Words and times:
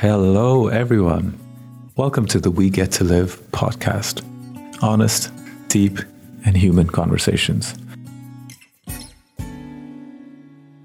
Hello, 0.00 0.68
everyone. 0.68 1.40
Welcome 1.96 2.26
to 2.26 2.38
the 2.38 2.50
We 2.50 2.68
Get 2.68 2.92
to 2.92 3.04
Live 3.04 3.40
podcast 3.52 4.22
honest, 4.82 5.32
deep, 5.68 5.98
and 6.44 6.54
human 6.54 6.86
conversations. 6.86 7.74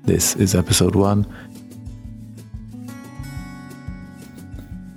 This 0.06 0.38
is 0.38 0.56
episode 0.56 0.96
one. 0.96 1.28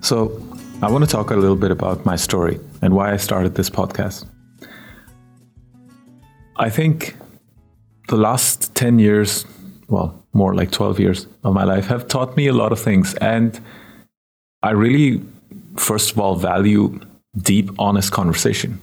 So, 0.00 0.40
I 0.80 0.88
want 0.88 1.02
to 1.02 1.10
talk 1.10 1.32
a 1.32 1.36
little 1.36 1.56
bit 1.56 1.72
about 1.72 2.06
my 2.06 2.14
story 2.14 2.60
and 2.82 2.94
why 2.94 3.12
I 3.12 3.16
started 3.16 3.56
this 3.56 3.68
podcast. 3.68 4.26
I 6.54 6.70
think 6.70 7.16
the 8.06 8.16
last 8.16 8.76
10 8.76 9.00
years, 9.00 9.44
well, 9.88 10.24
more 10.32 10.54
like 10.54 10.70
12 10.70 11.00
years 11.00 11.26
of 11.42 11.52
my 11.52 11.64
life, 11.64 11.88
have 11.88 12.06
taught 12.06 12.36
me 12.36 12.46
a 12.46 12.52
lot 12.52 12.70
of 12.70 12.78
things. 12.78 13.14
And 13.14 13.60
I 14.64 14.70
really, 14.70 15.20
first 15.76 16.10
of 16.10 16.18
all, 16.18 16.36
value 16.36 16.98
deep, 17.36 17.70
honest 17.78 18.12
conversation. 18.12 18.80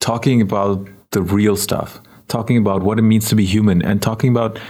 Talking 0.00 0.40
about 0.40 0.86
the 1.10 1.20
real 1.20 1.56
stuff, 1.56 2.00
talking 2.28 2.56
about 2.56 2.82
what 2.82 2.96
it 2.96 3.02
means 3.02 3.28
to 3.30 3.34
be 3.34 3.44
human, 3.44 3.82
and 3.82 4.00
talking 4.00 4.30
about 4.30 4.60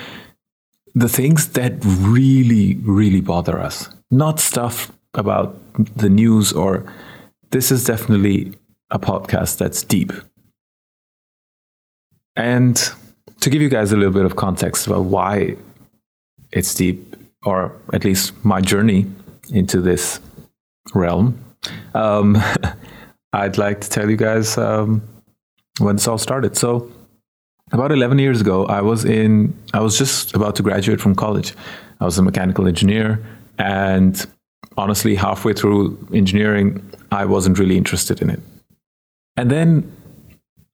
the 0.95 1.11
things 1.11 1.49
that 1.49 1.75
really, 1.85 2.77
really 2.77 3.21
bother 3.21 3.61
us. 3.61 3.91
Not 4.11 4.41
stuff 4.41 4.91
about 5.13 5.59
the 5.97 6.09
news 6.09 6.55
or 6.55 6.91
this 7.51 7.71
is 7.71 7.85
definitely 7.85 8.55
a 8.91 8.99
podcast 8.99 9.59
that's 9.59 9.83
deep. 9.83 10.11
And 12.35 12.77
to 13.41 13.51
give 13.51 13.61
you 13.61 13.69
guys 13.69 13.93
a 13.93 13.97
little 13.97 14.15
bit 14.15 14.25
of 14.25 14.37
context 14.37 14.87
about 14.87 15.05
why 15.05 15.57
it's 16.51 16.75
deep, 16.75 17.15
or 17.45 17.77
at 17.93 18.05
least 18.05 18.33
my 18.43 18.63
journey 18.63 19.05
into 19.51 19.81
this 19.81 20.21
realm, 20.95 21.39
um, 21.95 22.37
I'd 23.33 23.59
like 23.59 23.81
to 23.83 23.91
tell 23.91 24.09
you 24.09 24.17
guys 24.17 24.57
um, 24.57 25.03
when 25.79 25.97
this 25.97 26.09
all 26.09 26.19
started. 26.19 26.57
So, 26.57 26.91
about 27.73 27.93
11 27.93 28.19
years 28.19 28.41
ago, 28.41 28.65
I 28.67 28.81
was 28.81 29.05
in, 29.05 29.55
I 29.75 29.81
was 29.81 29.99
just 29.99 30.35
about 30.35 30.57
to 30.57 30.63
graduate 30.63 31.01
from 31.01 31.15
college. 31.15 31.55
I 32.01 32.05
was 32.05 32.17
a 32.19 32.23
mechanical 32.23 32.67
engineer, 32.67 33.23
and 33.59 34.25
honestly, 34.79 35.15
halfway 35.15 35.53
through 35.53 35.99
engineering, 36.15 36.83
I 37.13 37.25
wasn't 37.25 37.59
really 37.59 37.77
interested 37.77 38.23
in 38.23 38.31
it. 38.31 38.41
And 39.37 39.51
then 39.51 39.93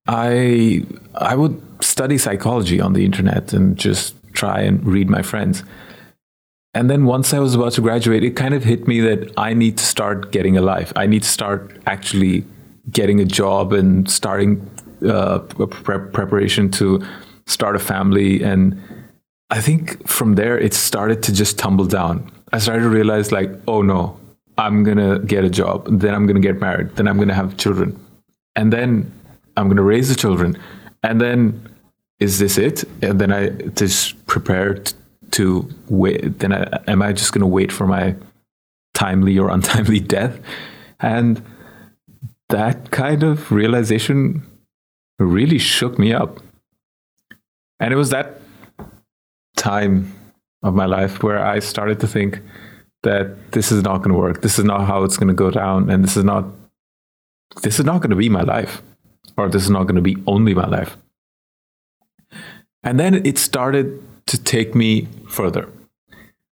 I, 0.07 0.85
I 1.15 1.35
would 1.35 1.61
study 1.83 2.19
psychology 2.19 2.81
on 2.81 2.93
the 2.93 3.05
internet 3.05 3.53
and 3.53 3.77
just 3.77 4.15
try 4.33 4.61
and 4.61 4.85
read 4.87 5.09
my 5.09 5.23
friends. 5.23 5.65
And 6.75 6.91
then 6.91 7.05
once 7.05 7.33
I 7.33 7.39
was 7.39 7.55
about 7.55 7.73
to 7.75 7.81
graduate, 7.81 8.25
it 8.25 8.33
kind 8.33 8.53
of 8.53 8.65
hit 8.65 8.89
me 8.89 9.01
that 9.01 9.33
I 9.37 9.55
need 9.55 9.79
to 9.79 9.85
start 9.85 10.33
getting 10.33 10.57
a 10.57 10.61
life. 10.61 10.93
I 10.97 11.07
need 11.07 11.23
to 11.23 11.29
start 11.29 11.77
actually 11.87 12.45
getting 12.91 13.21
a 13.21 13.25
job 13.25 13.73
and 13.73 14.11
starting 14.11 14.69
uh, 15.09 15.39
pre- 15.39 16.11
preparation 16.11 16.71
to 16.73 17.05
start 17.47 17.77
a 17.77 17.79
family. 17.79 18.43
And 18.43 18.81
I 19.51 19.61
think 19.61 20.07
from 20.09 20.35
there, 20.35 20.59
it 20.59 20.75
started 20.75 21.23
to 21.25 21.33
just 21.33 21.59
tumble 21.59 21.87
down. 21.87 22.31
I 22.53 22.59
started 22.59 22.83
to 22.83 22.89
realize, 22.89 23.31
like, 23.31 23.51
oh 23.69 23.83
no, 23.83 24.19
I'm 24.59 24.83
going 24.83 24.99
to 24.99 25.21
get 25.25 25.45
a 25.45 25.51
job. 25.51 25.87
Then 26.01 26.15
I'm 26.15 26.27
going 26.27 26.41
to 26.41 26.47
get 26.47 26.61
married. 26.61 26.97
Then 26.97 27.07
I'm 27.07 27.17
going 27.17 27.29
to 27.29 27.35
have 27.35 27.57
children. 27.57 27.99
And 28.57 28.73
then 28.73 29.13
I'm 29.57 29.67
going 29.67 29.77
to 29.77 29.83
raise 29.83 30.09
the 30.09 30.15
children. 30.17 30.59
And 31.03 31.21
then, 31.21 31.69
is 32.19 32.39
this 32.39 32.59
it? 32.59 32.85
And 33.03 33.21
then 33.21 33.33
I 33.33 33.51
just 33.51 34.27
prepared 34.27 34.93
to 35.35 35.69
wait 35.89 36.39
then 36.41 36.53
I, 36.53 36.63
am 36.87 37.03
i 37.03 37.13
just 37.13 37.33
going 37.33 37.41
to 37.41 37.55
wait 37.59 37.71
for 37.73 37.87
my 37.87 38.15
timely 38.95 39.39
or 39.39 39.51
untimely 39.57 40.01
death? 40.01 40.41
And 41.01 41.43
that 42.49 42.91
kind 42.91 43.23
of 43.23 43.53
realization 43.53 44.43
really 45.19 45.59
shook 45.59 45.99
me 45.99 46.13
up. 46.13 46.41
And 47.81 47.93
it 47.93 47.97
was 47.97 48.11
that 48.11 48.41
time 49.57 50.13
of 50.63 50.75
my 50.75 50.87
life 50.87 51.23
where 51.23 51.39
i 51.45 51.59
started 51.59 52.01
to 52.01 52.07
think 52.07 52.41
that 53.03 53.53
this 53.53 53.71
is 53.71 53.83
not 53.83 53.99
going 53.99 54.11
to 54.11 54.19
work. 54.19 54.41
This 54.41 54.59
is 54.59 54.65
not 54.65 54.87
how 54.87 55.05
it's 55.05 55.19
going 55.19 55.29
to 55.29 55.35
go 55.35 55.51
down 55.51 55.91
and 55.91 56.03
this 56.03 56.17
is 56.17 56.25
not 56.25 56.45
this 57.63 57.79
is 57.79 57.85
not 57.85 58.01
going 58.01 58.11
to 58.11 58.17
be 58.17 58.29
my 58.29 58.43
life 58.43 58.83
or 59.37 59.49
this 59.49 59.63
is 59.63 59.71
not 59.71 59.85
going 59.85 59.97
to 59.97 60.03
be 60.03 60.17
only 60.27 60.55
my 60.55 60.67
life. 60.67 60.97
And 62.83 62.99
then 62.99 63.15
it 63.27 63.39
started 63.39 64.03
to 64.27 64.43
take 64.43 64.75
me 64.75 65.09
further. 65.29 65.69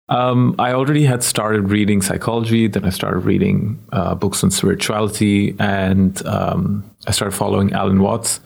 Um, 0.09 0.55
I 0.59 0.73
already 0.73 1.05
had 1.05 1.23
started 1.23 1.69
reading 1.69 2.01
psychology, 2.01 2.67
then 2.67 2.83
I 2.83 2.89
started 2.89 3.19
reading 3.19 3.79
uh, 3.93 4.13
books 4.13 4.43
on 4.43 4.51
spirituality, 4.51 5.55
and 5.57 6.25
um, 6.25 6.83
I 7.07 7.11
started 7.11 7.33
following 7.33 7.71
Alan 7.71 8.01
Watts. 8.01 8.41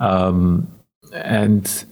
Um, 0.00 0.68
and 1.14 1.84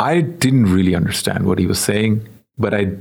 I 0.00 0.22
didn't 0.22 0.66
really 0.72 0.96
understand 0.96 1.46
what 1.46 1.58
he 1.58 1.66
was 1.66 1.78
saying, 1.78 2.28
but 2.58 2.74
I 2.74 2.96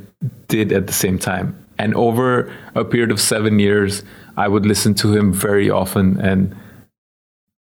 did 0.47 0.71
at 0.71 0.85
the 0.85 0.93
same 0.93 1.17
time. 1.17 1.57
And 1.79 1.95
over 1.95 2.53
a 2.75 2.85
period 2.85 3.11
of 3.11 3.19
seven 3.19 3.57
years, 3.59 4.03
I 4.37 4.47
would 4.47 4.65
listen 4.65 4.93
to 4.95 5.15
him 5.15 5.33
very 5.33 5.69
often, 5.69 6.21
and 6.21 6.55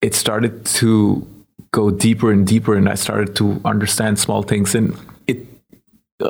it 0.03 0.15
started 0.15 0.67
to 0.67 1.27
go 1.71 1.91
deeper 1.91 2.33
and 2.33 2.47
deeper, 2.47 2.75
and 2.75 2.89
I 2.89 2.95
started 2.95 3.37
to 3.37 3.61
understand 3.65 4.19
small 4.19 4.43
things. 4.43 4.75
And 4.75 4.97
it, 5.27 5.47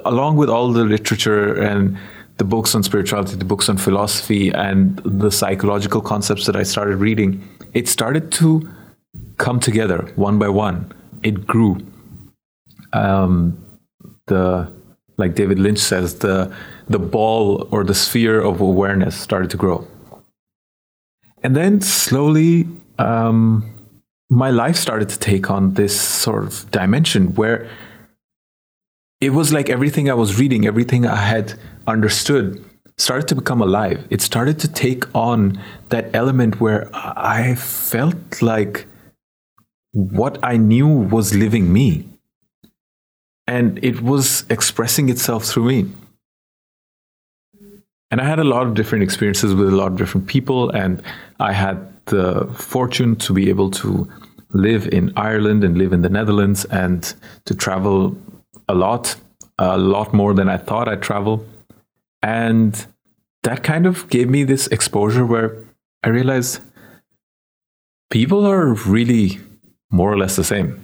along 0.04 0.36
with 0.36 0.48
all 0.48 0.72
the 0.72 0.84
literature 0.84 1.54
and 1.54 1.96
the 2.38 2.44
books 2.44 2.74
on 2.74 2.82
spirituality, 2.82 3.36
the 3.36 3.44
books 3.44 3.68
on 3.68 3.76
philosophy, 3.78 4.50
and 4.50 4.98
the 5.04 5.30
psychological 5.30 6.00
concepts 6.00 6.46
that 6.46 6.56
I 6.56 6.64
started 6.64 6.96
reading, 6.96 7.46
it 7.72 7.88
started 7.88 8.30
to 8.32 8.68
come 9.38 9.60
together 9.60 10.10
one 10.16 10.38
by 10.38 10.48
one. 10.48 10.92
It 11.22 11.46
grew. 11.46 11.78
Um, 12.92 13.56
the 14.26 14.70
like 15.16 15.34
David 15.34 15.58
Lynch 15.58 15.78
says, 15.78 16.18
the 16.18 16.54
the 16.88 16.98
ball 16.98 17.66
or 17.70 17.84
the 17.84 17.94
sphere 17.94 18.40
of 18.40 18.60
awareness 18.60 19.16
started 19.16 19.50
to 19.50 19.56
grow, 19.56 19.86
and 21.42 21.56
then 21.56 21.80
slowly, 21.80 22.66
um, 22.98 23.64
my 24.28 24.50
life 24.50 24.76
started 24.76 25.08
to 25.08 25.18
take 25.18 25.50
on 25.50 25.74
this 25.74 25.98
sort 26.00 26.44
of 26.44 26.70
dimension 26.70 27.34
where 27.34 27.68
it 29.20 29.30
was 29.30 29.52
like 29.52 29.70
everything 29.70 30.10
I 30.10 30.14
was 30.14 30.38
reading, 30.38 30.66
everything 30.66 31.06
I 31.06 31.16
had 31.16 31.54
understood 31.86 32.62
started 32.98 33.28
to 33.28 33.34
become 33.34 33.62
alive. 33.62 34.06
It 34.10 34.20
started 34.20 34.58
to 34.60 34.68
take 34.68 35.14
on 35.14 35.60
that 35.90 36.14
element 36.14 36.60
where 36.60 36.88
I 36.92 37.54
felt 37.54 38.42
like 38.42 38.86
what 39.92 40.38
I 40.42 40.56
knew 40.56 40.88
was 40.88 41.34
living 41.34 41.72
me. 41.72 42.04
And 43.46 43.82
it 43.84 44.02
was 44.02 44.44
expressing 44.50 45.08
itself 45.08 45.44
through 45.44 45.66
me. 45.66 45.90
And 48.10 48.20
I 48.20 48.24
had 48.24 48.38
a 48.38 48.44
lot 48.44 48.66
of 48.66 48.74
different 48.74 49.02
experiences 49.02 49.54
with 49.54 49.68
a 49.68 49.76
lot 49.76 49.92
of 49.92 49.98
different 49.98 50.26
people. 50.26 50.70
And 50.70 51.02
I 51.40 51.52
had 51.52 51.92
the 52.06 52.46
fortune 52.54 53.16
to 53.16 53.32
be 53.32 53.48
able 53.48 53.70
to 53.72 54.08
live 54.52 54.86
in 54.88 55.12
Ireland 55.16 55.64
and 55.64 55.76
live 55.76 55.92
in 55.92 56.02
the 56.02 56.08
Netherlands 56.08 56.64
and 56.66 57.12
to 57.46 57.54
travel 57.54 58.16
a 58.68 58.74
lot, 58.74 59.16
a 59.58 59.76
lot 59.76 60.14
more 60.14 60.34
than 60.34 60.48
I 60.48 60.56
thought 60.56 60.88
I'd 60.88 61.02
travel. 61.02 61.44
And 62.22 62.86
that 63.42 63.62
kind 63.62 63.86
of 63.86 64.08
gave 64.08 64.28
me 64.28 64.44
this 64.44 64.66
exposure 64.68 65.26
where 65.26 65.64
I 66.02 66.08
realized 66.08 66.60
people 68.10 68.46
are 68.46 68.74
really 68.74 69.40
more 69.90 70.12
or 70.12 70.18
less 70.18 70.36
the 70.36 70.44
same. 70.44 70.80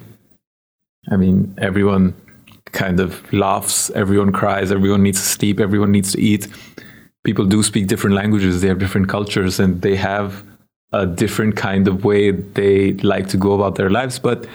I 1.11 1.17
mean, 1.17 1.55
everyone 1.59 2.15
kind 2.67 3.01
of 3.01 3.33
laughs, 3.33 3.91
everyone 3.91 4.33
cries, 4.33 4.73
everyone 4.73 5.03
needs 5.03 5.21
to 5.21 5.27
sleep, 5.27 5.61
everyone 5.61 5.93
needs 5.93 6.13
to 6.13 6.21
eat. 6.21 6.49
People 7.25 7.45
do 7.47 7.63
speak 7.63 7.87
different 7.87 8.17
languages, 8.17 8.61
they 8.61 8.69
have 8.69 8.79
different 8.79 9.09
cultures, 9.09 9.61
and 9.61 9.81
they 9.83 9.97
have 9.97 10.45
a 10.93 11.07
different 11.07 11.57
kind 11.57 11.89
of 11.89 12.05
way 12.05 12.31
they 12.31 12.93
like 12.95 13.29
to 13.29 13.37
go 13.37 13.53
about 13.53 13.77
their 13.77 13.91
lives. 13.91 14.19
But 14.19 14.47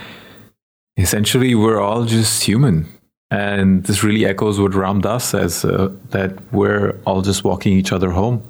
essentially, 0.97 1.55
we're 1.55 1.79
all 1.79 2.05
just 2.05 2.43
human. 2.43 2.85
And 3.29 3.83
this 3.83 4.03
really 4.03 4.25
echoes 4.25 4.59
what 4.59 4.73
Ram 4.73 5.01
Dass 5.01 5.25
says 5.25 5.65
uh, 5.65 5.91
that 6.09 6.31
we're 6.53 6.97
all 7.05 7.21
just 7.21 7.43
walking 7.43 7.73
each 7.73 7.91
other 7.91 8.11
home. 8.11 8.41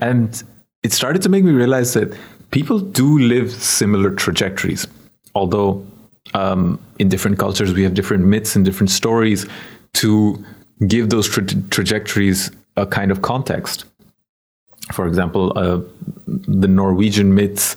And 0.00 0.42
it 0.82 0.92
started 0.92 1.22
to 1.22 1.28
make 1.28 1.44
me 1.44 1.50
realize 1.50 1.94
that 1.94 2.16
people 2.50 2.78
do 2.78 3.18
live 3.18 3.50
similar 3.50 4.10
trajectories, 4.10 4.86
although 5.34 5.84
um, 6.34 6.78
in 6.98 7.08
different 7.08 7.38
cultures 7.38 7.72
we 7.72 7.82
have 7.82 7.94
different 7.94 8.24
myths 8.24 8.54
and 8.54 8.64
different 8.64 8.90
stories 8.90 9.46
to 9.94 10.44
give 10.86 11.10
those 11.10 11.28
tra- 11.28 11.44
trajectories 11.70 12.50
a 12.76 12.86
kind 12.86 13.10
of 13.10 13.22
context. 13.22 13.84
For 14.92 15.06
example, 15.06 15.52
uh, 15.56 15.80
the 16.26 16.68
Norwegian 16.68 17.34
myths 17.34 17.76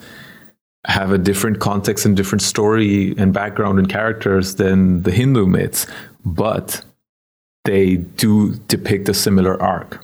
have 0.86 1.12
a 1.12 1.18
different 1.18 1.60
context 1.60 2.06
and 2.06 2.16
different 2.16 2.42
story 2.42 3.16
and 3.18 3.34
background 3.34 3.80
and 3.80 3.90
characters 3.90 4.56
than 4.56 5.04
the 5.04 5.12
Hindu 5.12 5.46
myths, 5.46 5.88
but 6.26 6.84
they 7.66 7.96
do 7.96 8.56
depict 8.68 9.08
a 9.08 9.14
similar 9.14 9.62
arc. 9.62 10.04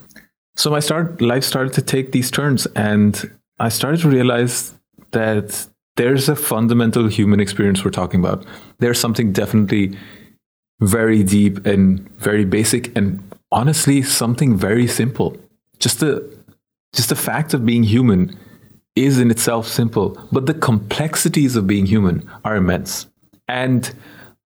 so 0.56 0.70
my 0.70 0.80
start 0.80 1.22
life 1.22 1.44
started 1.44 1.74
to 1.74 1.82
take 1.82 2.12
these 2.12 2.32
turns 2.32 2.66
and 2.76 3.30
I 3.60 3.70
started 3.70 4.02
to 4.02 4.10
realize 4.10 4.74
that 5.12 5.68
there's 5.98 6.30
a 6.30 6.36
fundamental 6.36 7.08
human 7.08 7.40
experience 7.42 7.84
we're 7.84 7.92
talking 7.92 8.22
about. 8.22 8.46
There's 8.80 9.00
something 9.00 9.34
definitely 9.34 9.98
very 10.80 11.24
deep 11.24 11.66
and 11.66 12.10
very 12.20 12.46
basic 12.46 12.96
and 12.98 13.22
honestly 13.52 14.02
something 14.02 14.56
very 14.56 14.88
simple. 14.88 15.38
Just 15.80 16.00
the 16.00 16.38
just 16.94 17.10
the 17.10 17.16
fact 17.16 17.54
of 17.54 17.66
being 17.66 17.84
human 17.84 18.38
is 18.96 19.20
in 19.20 19.30
itself 19.32 19.68
simple, 19.68 20.18
but 20.32 20.46
the 20.46 20.54
complexities 20.54 21.56
of 21.56 21.68
being 21.68 21.86
human 21.86 22.30
are 22.44 22.56
immense. 22.56 23.08
And 23.48 23.94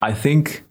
I 0.02 0.14
think 0.14 0.64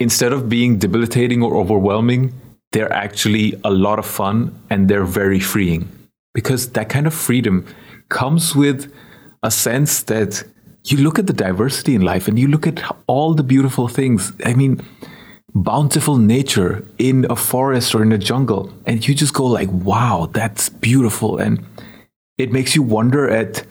instead 0.00 0.32
of 0.32 0.48
being 0.48 0.78
debilitating 0.78 1.42
or 1.42 1.56
overwhelming, 1.56 2.32
they're 2.72 2.92
actually 2.92 3.54
a 3.64 3.70
lot 3.70 3.98
of 3.98 4.06
fun 4.06 4.52
and 4.68 4.88
they're 4.88 5.04
very 5.04 5.38
freeing 5.38 5.88
because 6.34 6.70
that 6.72 6.88
kind 6.88 7.06
of 7.06 7.14
freedom 7.14 7.64
comes 8.08 8.54
with 8.54 8.92
a 9.44 9.50
sense 9.50 10.02
that 10.02 10.42
you 10.84 10.98
look 10.98 11.18
at 11.18 11.26
the 11.26 11.32
diversity 11.32 11.94
in 11.94 12.02
life 12.02 12.28
and 12.28 12.38
you 12.38 12.48
look 12.48 12.66
at 12.66 12.82
all 13.06 13.34
the 13.34 13.44
beautiful 13.44 13.88
things. 13.88 14.32
I 14.44 14.54
mean, 14.54 14.82
bountiful 15.54 16.16
nature 16.16 16.84
in 16.98 17.26
a 17.30 17.36
forest 17.36 17.94
or 17.94 18.02
in 18.02 18.12
a 18.12 18.18
jungle, 18.18 18.72
and 18.86 19.06
you 19.06 19.14
just 19.14 19.34
go 19.34 19.46
like, 19.46 19.70
"Wow, 19.70 20.28
that's 20.32 20.68
beautiful," 20.68 21.38
and 21.38 21.64
it 22.38 22.52
makes 22.52 22.74
you 22.74 22.82
wonder 22.82 23.28
at, 23.28 23.64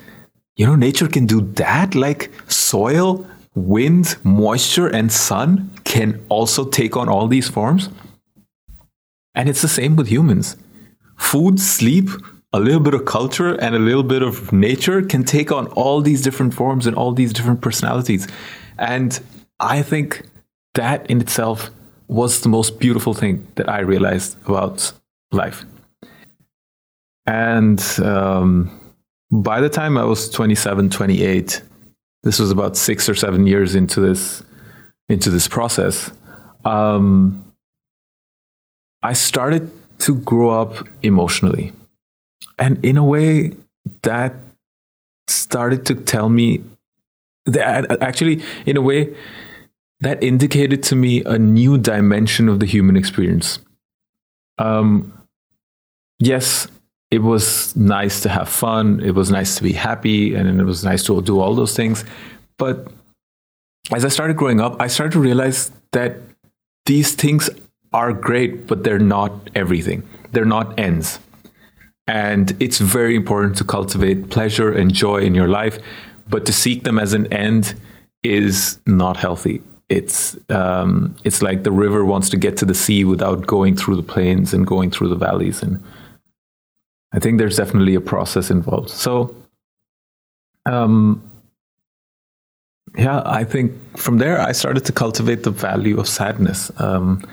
you 0.56 0.66
know, 0.66 0.76
nature 0.76 1.08
can 1.08 1.26
do 1.26 1.42
that. 1.56 1.96
Like 1.96 2.32
soil, 2.48 3.26
wind, 3.56 4.16
moisture, 4.24 4.88
and 4.88 5.12
sun 5.12 5.72
can 5.84 6.22
also 6.30 6.66
take 6.66 6.96
on 6.96 7.10
all 7.10 7.28
these 7.28 7.50
forms. 7.50 7.90
And 9.36 9.50
it's 9.50 9.62
the 9.62 9.68
same 9.68 9.96
with 9.96 10.08
humans. 10.08 10.56
Food, 11.18 11.60
sleep, 11.60 12.10
a 12.54 12.60
little 12.60 12.80
bit 12.80 12.94
of 12.94 13.06
culture 13.06 13.56
and 13.56 13.76
a 13.76 13.80
little 13.80 14.04
bit 14.04 14.22
of 14.22 14.54
nature 14.54 15.02
can 15.02 15.24
take 15.24 15.52
on 15.52 15.66
all 15.68 16.02
these 16.02 16.22
different 16.22 16.54
forms 16.54 16.86
and 16.86 16.96
all 16.96 17.12
these 17.12 17.34
different 17.34 17.62
personalities. 17.62 18.28
And 18.78 19.20
I 19.60 19.82
think 19.82 20.24
that 20.76 21.10
in 21.10 21.22
itself 21.22 21.70
was 22.08 22.42
the 22.42 22.50
most 22.50 22.80
beautiful 22.80 23.14
thing 23.14 23.48
that 23.56 23.70
I 23.70 23.80
realized 23.80 24.38
about 24.46 24.92
life. 25.32 25.66
And 27.26 27.82
um, 28.04 28.80
by 29.32 29.62
the 29.62 29.70
time 29.70 29.98
I 29.98 30.04
was 30.04 30.30
27, 30.30 30.90
28, 30.90 31.62
this 32.24 32.40
was 32.40 32.52
about 32.52 32.78
six 32.78 33.08
or 33.10 33.16
seven 33.16 33.48
years 33.48 33.76
into 33.76 34.00
this 34.00 34.44
into 35.10 35.30
this 35.30 35.48
process. 35.48 36.12
Um, 36.64 37.44
I 39.02 39.14
started 39.14 39.70
to 40.00 40.16
grow 40.16 40.50
up 40.50 40.88
emotionally 41.02 41.74
and 42.58 42.84
in 42.86 42.98
a 42.98 43.04
way 43.04 43.52
that 44.04 44.34
started 45.28 45.86
to 45.88 45.96
tell 45.96 46.30
me 46.30 46.64
that 47.46 48.02
actually 48.02 48.42
in 48.66 48.78
a 48.78 48.82
way 48.82 49.14
that 50.04 50.24
indicated 50.24 50.84
to 50.84 50.96
me 50.96 51.24
a 51.26 51.38
new 51.38 51.78
dimension 51.78 52.50
of 52.50 52.60
the 52.60 52.66
human 52.66 52.96
experience. 52.96 53.60
Um, 54.58 55.14
yes 56.20 56.68
it 57.14 57.22
was 57.22 57.76
nice 57.76 58.22
to 58.22 58.30
have 58.30 58.50
fun. 58.50 59.00
It 59.02 59.14
was 59.14 59.30
nice 59.30 59.56
to 59.58 59.62
be 59.62 59.74
happy 59.74 60.34
and 60.34 60.60
it 60.60 60.64
was 60.64 60.84
nice 60.84 61.04
to 61.04 61.22
do 61.22 61.40
all 61.40 61.54
those 61.54 61.76
things. 61.76 62.04
But 62.58 62.88
as 63.92 64.04
i 64.06 64.08
started 64.08 64.38
growing 64.38 64.62
up 64.62 64.82
i 64.82 64.88
started 64.88 65.12
to 65.12 65.20
realize 65.20 65.70
that 65.92 66.12
these 66.86 67.16
things 67.16 67.50
are 67.92 68.14
great 68.14 68.66
but 68.66 68.84
they're 68.84 69.08
not 69.18 69.32
everything. 69.54 70.02
They're 70.32 70.54
not 70.58 70.80
ends. 70.80 71.20
And 72.08 72.56
it's 72.60 72.80
very 72.80 73.16
important 73.16 73.58
to 73.58 73.64
cultivate 73.64 74.30
pleasure 74.30 74.72
and 74.72 74.92
joy 74.92 75.18
in 75.18 75.36
your 75.36 75.50
life, 75.50 75.78
but 76.28 76.46
to 76.48 76.54
seek 76.54 76.84
them 76.84 76.98
as 76.98 77.14
an 77.14 77.32
end 77.32 77.76
is 78.24 78.80
not 78.88 79.18
healthy. 79.18 79.62
It's 79.98 80.38
um, 80.50 81.16
it's 81.24 81.42
like 81.42 81.64
the 81.64 81.72
river 81.72 82.04
wants 82.04 82.30
to 82.30 82.38
get 82.38 82.58
to 82.58 82.66
the 82.66 82.74
sea 82.74 83.04
without 83.06 83.46
going 83.46 83.76
through 83.76 83.98
the 83.98 84.10
plains 84.14 84.54
and 84.54 84.66
going 84.66 84.92
through 84.92 85.10
the 85.10 85.16
valleys, 85.28 85.64
and 85.64 85.82
I 87.14 87.20
think 87.20 87.38
there's 87.38 87.58
definitely 87.58 87.96
a 87.96 88.02
process 88.02 88.50
involved. 88.50 88.90
So, 88.90 89.36
um, 90.66 91.22
yeah, 92.98 93.22
I 93.26 93.44
think 93.44 93.72
from 93.98 94.18
there 94.18 94.40
I 94.50 94.52
started 94.54 94.86
to 94.86 94.92
cultivate 94.92 95.44
the 95.44 95.52
value 95.52 96.00
of 96.00 96.08
sadness. 96.08 96.72
Um, 96.78 97.24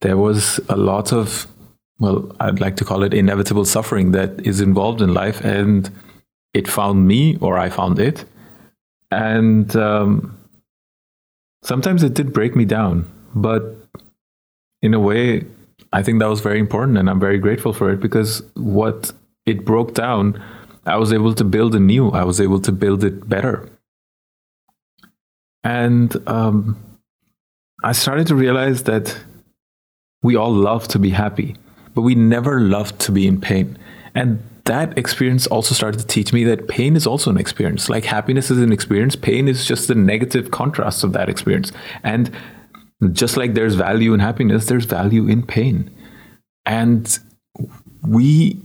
there 0.00 0.16
was 0.16 0.60
a 0.68 0.76
lot 0.76 1.12
of 1.12 1.46
well, 2.02 2.34
I'd 2.40 2.58
like 2.58 2.76
to 2.78 2.84
call 2.84 3.04
it 3.04 3.14
inevitable 3.14 3.64
suffering 3.64 4.10
that 4.10 4.44
is 4.44 4.60
involved 4.60 5.00
in 5.00 5.14
life. 5.14 5.40
And 5.44 5.88
it 6.52 6.66
found 6.66 7.06
me, 7.06 7.36
or 7.40 7.56
I 7.56 7.70
found 7.70 8.00
it. 8.00 8.24
And 9.12 9.74
um, 9.76 10.36
sometimes 11.62 12.02
it 12.02 12.14
did 12.14 12.32
break 12.32 12.54
me 12.56 12.64
down. 12.64 13.10
But 13.34 13.76
in 14.82 14.94
a 14.94 15.00
way, 15.00 15.44
I 15.92 16.02
think 16.02 16.18
that 16.20 16.28
was 16.28 16.40
very 16.40 16.58
important. 16.58 16.98
And 16.98 17.08
I'm 17.08 17.20
very 17.20 17.38
grateful 17.38 17.72
for 17.72 17.90
it 17.90 18.00
because 18.00 18.42
what 18.54 19.12
it 19.46 19.64
broke 19.64 19.94
down, 19.94 20.42
I 20.86 20.96
was 20.96 21.12
able 21.12 21.34
to 21.34 21.44
build 21.44 21.74
anew, 21.74 22.10
I 22.10 22.24
was 22.24 22.40
able 22.40 22.60
to 22.60 22.72
build 22.72 23.04
it 23.04 23.28
better. 23.28 23.68
And 25.64 26.16
um, 26.28 26.76
I 27.84 27.92
started 27.92 28.26
to 28.28 28.34
realize 28.34 28.82
that 28.84 29.16
we 30.22 30.36
all 30.36 30.52
love 30.52 30.88
to 30.88 30.98
be 30.98 31.10
happy 31.10 31.56
but 31.94 32.02
we 32.02 32.14
never 32.14 32.60
love 32.60 32.96
to 32.98 33.12
be 33.12 33.26
in 33.26 33.40
pain. 33.40 33.78
And 34.14 34.42
that 34.64 34.96
experience 34.96 35.46
also 35.48 35.74
started 35.74 35.98
to 35.98 36.06
teach 36.06 36.32
me 36.32 36.44
that 36.44 36.68
pain 36.68 36.94
is 36.94 37.06
also 37.06 37.30
an 37.30 37.36
experience. 37.36 37.88
Like 37.88 38.04
happiness 38.04 38.50
is 38.50 38.58
an 38.58 38.72
experience, 38.72 39.16
pain 39.16 39.48
is 39.48 39.64
just 39.64 39.88
the 39.88 39.94
negative 39.94 40.50
contrast 40.50 41.02
of 41.02 41.12
that 41.14 41.28
experience. 41.28 41.72
And 42.04 42.30
just 43.12 43.36
like 43.36 43.54
there's 43.54 43.74
value 43.74 44.14
in 44.14 44.20
happiness, 44.20 44.66
there's 44.66 44.84
value 44.84 45.26
in 45.26 45.44
pain. 45.44 45.90
And 46.64 47.18
we 48.06 48.60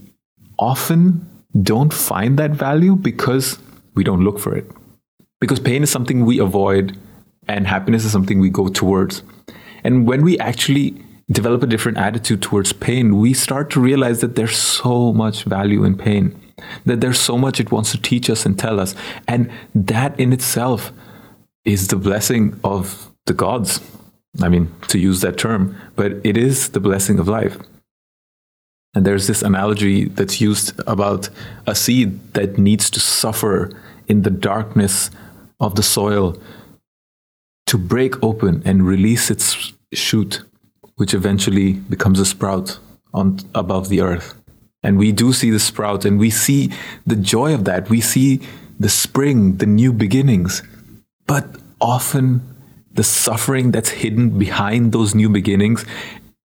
often 0.58 1.28
don't 1.62 1.92
find 1.92 2.38
that 2.38 2.52
value 2.52 2.94
because 2.94 3.58
we 3.94 4.04
don't 4.04 4.22
look 4.22 4.38
for 4.38 4.54
it. 4.54 4.70
Because 5.40 5.58
pain 5.58 5.82
is 5.82 5.90
something 5.90 6.24
we 6.24 6.38
avoid 6.38 6.96
and 7.48 7.66
happiness 7.66 8.04
is 8.04 8.12
something 8.12 8.38
we 8.38 8.50
go 8.50 8.68
towards. 8.68 9.22
And 9.82 10.06
when 10.06 10.22
we 10.22 10.38
actually 10.38 11.02
develop 11.30 11.62
a 11.62 11.66
different 11.66 11.98
attitude 11.98 12.42
towards 12.42 12.72
pain, 12.72 13.18
we 13.18 13.34
start 13.34 13.70
to 13.70 13.80
realize 13.80 14.20
that 14.20 14.34
there's 14.34 14.56
so 14.56 15.12
much 15.12 15.44
value 15.44 15.84
in 15.84 15.96
pain, 15.96 16.38
that 16.86 17.00
there's 17.00 17.20
so 17.20 17.36
much 17.36 17.60
it 17.60 17.70
wants 17.70 17.92
to 17.92 18.00
teach 18.00 18.30
us 18.30 18.46
and 18.46 18.58
tell 18.58 18.80
us. 18.80 18.94
And 19.26 19.50
that 19.74 20.18
in 20.18 20.32
itself 20.32 20.92
is 21.64 21.88
the 21.88 21.96
blessing 21.96 22.58
of 22.64 23.10
the 23.26 23.34
gods. 23.34 23.80
I 24.40 24.48
mean, 24.48 24.74
to 24.88 24.98
use 24.98 25.20
that 25.20 25.36
term, 25.36 25.76
but 25.96 26.12
it 26.24 26.36
is 26.36 26.70
the 26.70 26.80
blessing 26.80 27.18
of 27.18 27.28
life. 27.28 27.58
And 28.94 29.04
there's 29.04 29.26
this 29.26 29.42
analogy 29.42 30.06
that's 30.06 30.40
used 30.40 30.78
about 30.86 31.28
a 31.66 31.74
seed 31.74 32.34
that 32.34 32.56
needs 32.58 32.88
to 32.90 33.00
suffer 33.00 33.70
in 34.06 34.22
the 34.22 34.30
darkness 34.30 35.10
of 35.60 35.74
the 35.74 35.82
soil 35.82 36.40
to 37.66 37.76
break 37.76 38.22
open 38.22 38.62
and 38.64 38.86
release 38.86 39.30
its 39.30 39.74
shoot 39.92 40.42
which 40.98 41.14
eventually 41.14 41.72
becomes 41.72 42.20
a 42.20 42.26
sprout 42.26 42.78
on 43.14 43.38
above 43.54 43.88
the 43.88 44.00
earth. 44.00 44.34
And 44.82 44.98
we 44.98 45.12
do 45.12 45.32
see 45.32 45.50
the 45.50 45.58
sprout 45.58 46.04
and 46.04 46.18
we 46.18 46.30
see 46.30 46.70
the 47.06 47.16
joy 47.16 47.54
of 47.54 47.64
that. 47.64 47.88
We 47.88 48.00
see 48.00 48.40
the 48.78 48.88
spring, 48.88 49.56
the 49.56 49.66
new 49.66 49.92
beginnings. 49.92 50.62
But 51.26 51.46
often 51.80 52.42
the 52.92 53.04
suffering 53.04 53.70
that's 53.70 53.90
hidden 53.90 54.38
behind 54.38 54.92
those 54.92 55.14
new 55.14 55.28
beginnings 55.28 55.84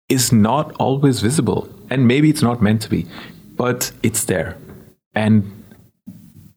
is 0.10 0.32
not 0.32 0.76
always 0.80 1.22
visible. 1.22 1.70
And 1.92 2.08
maybe 2.08 2.30
it's 2.30 2.42
not 2.42 2.62
meant 2.62 2.82
to 2.84 2.90
be, 2.90 3.06
but 3.56 3.92
it's 4.04 4.26
there. 4.26 4.58
And 5.14 5.64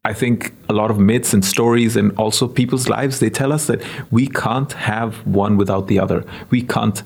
I 0.05 0.15
think 0.15 0.55
a 0.69 0.73
lot 0.73 0.91
of 0.91 0.99
myths 0.99 1.35
and 1.35 1.45
stories 1.45 1.97
and 1.97 2.17
also 2.17 2.49
people's 2.49 2.89
lives, 2.89 3.21
they 3.21 3.31
tell 3.31 3.53
us 3.53 3.67
that 3.67 3.83
we 4.11 4.29
can't 4.29 4.73
have 4.73 5.27
one 5.27 5.57
without 5.59 5.89
the 5.89 5.99
other. 5.99 6.25
We 6.51 6.63
can't 6.63 7.03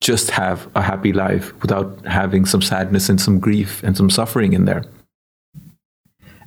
just 0.00 0.30
have 0.30 0.68
a 0.74 0.82
happy 0.82 1.12
life 1.12 1.52
without 1.60 2.04
having 2.06 2.46
some 2.46 2.62
sadness 2.62 3.08
and 3.08 3.20
some 3.20 3.38
grief 3.38 3.82
and 3.82 3.96
some 3.96 4.10
suffering 4.10 4.52
in 4.52 4.64
there. 4.64 4.84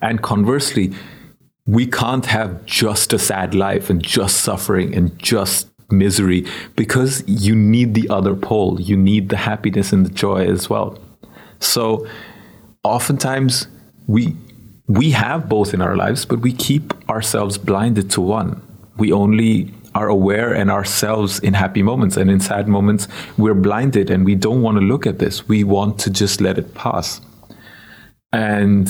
And 0.01 0.21
conversely, 0.21 0.93
we 1.65 1.85
can't 1.85 2.25
have 2.25 2.65
just 2.65 3.13
a 3.13 3.19
sad 3.19 3.53
life 3.53 3.89
and 3.89 4.01
just 4.01 4.37
suffering 4.37 4.95
and 4.95 5.17
just 5.19 5.69
misery 5.91 6.45
because 6.75 7.23
you 7.27 7.55
need 7.55 7.93
the 7.93 8.09
other 8.09 8.35
pole. 8.35 8.79
You 8.81 8.97
need 8.97 9.29
the 9.29 9.37
happiness 9.37 9.91
and 9.91 10.05
the 10.05 10.09
joy 10.09 10.47
as 10.47 10.69
well. 10.69 10.97
So 11.59 12.07
oftentimes 12.83 13.67
we 14.07 14.35
we 14.87 15.11
have 15.11 15.47
both 15.47 15.73
in 15.73 15.81
our 15.81 15.95
lives, 15.95 16.25
but 16.25 16.39
we 16.39 16.51
keep 16.51 16.93
ourselves 17.09 17.57
blinded 17.57 18.09
to 18.11 18.21
one. 18.21 18.61
We 18.97 19.13
only 19.13 19.73
are 19.93 20.07
aware 20.07 20.53
and 20.53 20.71
ourselves 20.71 21.39
in 21.39 21.53
happy 21.53 21.83
moments 21.83 22.17
and 22.17 22.29
in 22.29 22.39
sad 22.39 22.67
moments 22.67 23.07
we're 23.37 23.53
blinded 23.53 24.09
and 24.09 24.25
we 24.25 24.35
don't 24.35 24.61
want 24.61 24.77
to 24.77 24.81
look 24.83 25.05
at 25.05 25.19
this. 25.19 25.47
We 25.47 25.63
want 25.63 25.99
to 25.99 26.09
just 26.09 26.39
let 26.41 26.57
it 26.57 26.73
pass. 26.73 27.21
And 28.31 28.89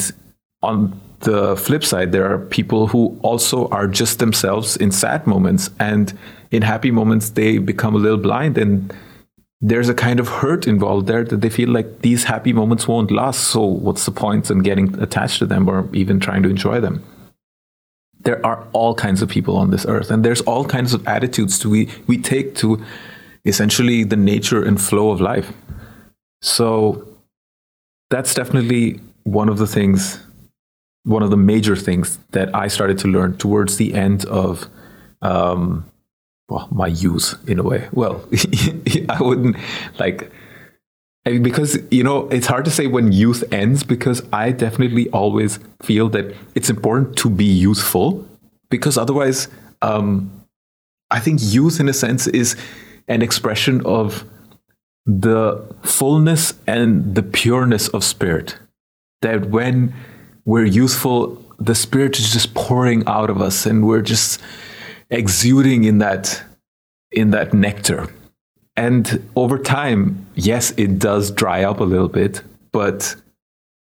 on 0.62 1.00
the 1.22 1.55
flip 1.55 1.84
side 1.84 2.12
there 2.12 2.31
are 2.31 2.39
people 2.39 2.88
who 2.88 3.17
also 3.22 3.67
are 3.70 3.88
just 3.88 4.20
themselves 4.20 4.75
in 4.77 4.91
sad 4.91 5.25
moments 5.27 5.70
and 5.79 6.17
in 6.51 6.62
happy 6.62 6.91
moments 6.91 7.31
they 7.31 7.58
become 7.58 7.96
a 7.96 8.00
little 8.00 8.17
blind 8.17 8.58
and 8.58 8.93
there's 9.63 9.89
a 9.89 9.93
kind 9.93 10.20
of 10.20 10.27
hurt 10.27 10.67
involved 10.67 11.05
there 11.05 11.24
that 11.24 11.41
they 11.41 11.50
feel 11.50 11.70
like 11.70 12.01
these 12.01 12.24
happy 12.24 12.51
moments 12.51 12.88
won't 12.88 13.12
last. 13.12 13.41
So 13.41 13.62
what's 13.62 14.05
the 14.05 14.12
point 14.12 14.50
in 14.50 14.60
getting 14.60 15.00
attached 15.00 15.38
to 15.39 15.46
them 15.46 15.70
or 15.70 15.88
even 15.93 16.20
trying 16.20 16.41
to 16.43 16.50
enjoy 16.50 16.79
them 16.79 17.03
there 18.24 18.46
are 18.46 18.68
all 18.74 18.94
kinds 18.94 19.22
of 19.22 19.30
people 19.30 19.58
on 19.58 19.72
this 19.72 19.86
earth 19.88 20.12
and 20.12 20.24
there's 20.24 20.42
all 20.42 20.66
kinds 20.66 20.94
of 20.94 21.08
attitudes 21.08 21.58
to 21.60 21.70
we 21.70 21.90
we 22.08 22.18
take 22.18 22.56
to 22.56 22.84
essentially 23.46 24.04
the 24.04 24.16
nature 24.16 24.63
and 24.63 24.80
flow 24.80 25.10
of 25.12 25.20
life. 25.20 25.51
So 26.42 27.08
that's 28.10 28.34
definitely 28.34 29.00
one 29.24 29.50
of 29.50 29.58
the 29.58 29.68
things 29.68 30.20
one 31.04 31.24
of 31.24 31.32
the 31.32 31.38
major 31.38 31.75
things 31.75 32.20
that 32.32 32.54
i 32.56 32.68
started 32.68 32.98
to 33.00 33.08
learn 33.08 33.36
towards 33.38 33.78
the 33.78 33.94
end 33.94 34.25
of 34.25 34.70
um, 35.24 35.86
well, 36.50 36.68
my 36.72 36.88
youth 36.88 37.36
in 37.48 37.60
a 37.60 37.63
way. 37.63 37.88
Well 37.92 38.28
i 39.10 39.18
wouldn't 39.22 39.56
like 40.00 40.32
because 41.24 41.78
you 41.92 42.04
know 42.04 42.28
it's 42.30 42.48
hard 42.48 42.66
to 42.66 42.72
say 42.72 42.88
when 42.88 43.12
youth 43.12 43.44
ends 43.54 43.84
because 43.84 44.24
I 44.34 44.51
definitely 44.51 45.10
always 45.12 45.60
feel 45.82 46.10
that 46.10 46.36
it's 46.56 46.70
important 46.70 47.16
to 47.18 47.30
be 47.30 47.46
youthful 47.46 48.28
because 48.70 48.98
otherwise, 48.98 49.48
um, 49.82 50.32
I 51.12 51.20
think 51.20 51.40
youth 51.42 51.80
in 51.80 51.90
a 51.90 51.94
sense 51.94 52.25
is 52.28 52.56
an 53.08 53.22
expression 53.22 53.86
of 53.86 54.24
the 55.06 55.63
fullness 55.84 56.54
and 56.66 57.16
the 57.16 57.24
pureness 57.24 57.88
of 57.90 58.04
spirit. 58.04 58.58
That 59.22 59.50
when 59.50 59.94
we're 60.46 60.66
youthful, 60.66 61.44
the 61.60 61.75
spirit 61.75 62.18
is 62.18 62.32
just 62.32 62.56
pouring 62.56 63.04
out 63.06 63.30
of 63.30 63.42
us, 63.42 63.68
and 63.68 63.86
we're 63.86 64.01
just 64.01 64.42
exuding 65.12 65.84
in 65.84 66.00
that 66.00 66.42
in 67.12 67.30
that 67.32 67.54
nectar 67.54 68.08
and 68.75 69.30
over 69.36 69.58
time, 69.58 70.25
yes, 70.36 70.72
it 70.78 71.00
does 71.00 71.32
dry 71.32 71.63
up 71.63 71.80
a 71.80 71.84
little 71.84 72.08
bit, 72.08 72.42
but 72.72 73.16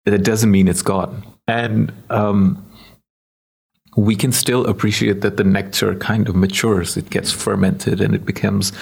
it 0.05 0.23
doesn't 0.23 0.51
mean 0.51 0.69
it's 0.69 0.83
gone. 0.83 1.25
And 1.49 1.93
um, 2.11 2.65
we 3.97 4.15
can 4.15 4.31
still 4.33 4.67
appreciate 4.67 5.23
that 5.23 5.37
the 5.37 5.45
nectar 5.45 5.97
kind 5.97 6.29
of 6.29 6.37
matures. 6.37 6.97
It 6.97 7.11
gets 7.11 7.33
fermented 7.33 8.01
and 8.01 8.15
it 8.15 8.25
becomes 8.25 8.73